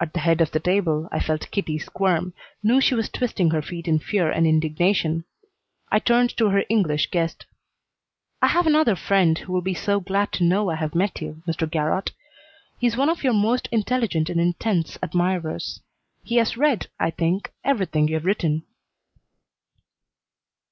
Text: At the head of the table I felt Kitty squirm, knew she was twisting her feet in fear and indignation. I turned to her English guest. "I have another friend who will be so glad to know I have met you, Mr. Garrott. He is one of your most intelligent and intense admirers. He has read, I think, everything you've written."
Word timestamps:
At 0.00 0.12
the 0.12 0.18
head 0.18 0.40
of 0.40 0.50
the 0.50 0.58
table 0.58 1.08
I 1.12 1.20
felt 1.20 1.52
Kitty 1.52 1.78
squirm, 1.78 2.34
knew 2.64 2.80
she 2.80 2.96
was 2.96 3.08
twisting 3.08 3.50
her 3.52 3.62
feet 3.62 3.86
in 3.86 4.00
fear 4.00 4.28
and 4.28 4.44
indignation. 4.44 5.24
I 5.88 6.00
turned 6.00 6.36
to 6.38 6.48
her 6.50 6.64
English 6.68 7.12
guest. 7.12 7.46
"I 8.42 8.48
have 8.48 8.66
another 8.66 8.96
friend 8.96 9.38
who 9.38 9.52
will 9.52 9.62
be 9.62 9.72
so 9.72 10.00
glad 10.00 10.32
to 10.32 10.42
know 10.42 10.68
I 10.68 10.74
have 10.74 10.96
met 10.96 11.20
you, 11.22 11.44
Mr. 11.46 11.70
Garrott. 11.70 12.10
He 12.80 12.88
is 12.88 12.96
one 12.96 13.08
of 13.08 13.22
your 13.22 13.34
most 13.34 13.68
intelligent 13.70 14.28
and 14.30 14.40
intense 14.40 14.98
admirers. 15.00 15.80
He 16.24 16.34
has 16.38 16.56
read, 16.56 16.88
I 16.98 17.10
think, 17.12 17.52
everything 17.64 18.08
you've 18.08 18.24
written." 18.24 18.64